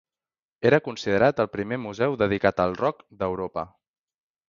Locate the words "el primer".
1.45-1.79